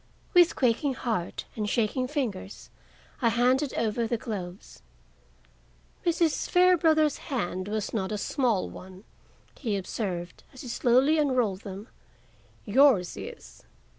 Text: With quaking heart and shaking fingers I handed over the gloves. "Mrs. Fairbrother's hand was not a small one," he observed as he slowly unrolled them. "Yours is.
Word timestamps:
With 0.33 0.55
quaking 0.55 0.95
heart 0.95 1.45
and 1.55 1.69
shaking 1.69 2.07
fingers 2.07 2.71
I 3.21 3.29
handed 3.29 3.71
over 3.75 4.07
the 4.07 4.17
gloves. 4.17 4.81
"Mrs. 6.03 6.49
Fairbrother's 6.49 7.19
hand 7.29 7.67
was 7.67 7.93
not 7.93 8.11
a 8.11 8.17
small 8.17 8.67
one," 8.67 9.03
he 9.59 9.77
observed 9.77 10.43
as 10.53 10.61
he 10.61 10.69
slowly 10.69 11.19
unrolled 11.19 11.61
them. 11.61 11.87
"Yours 12.65 13.15
is. 13.15 13.63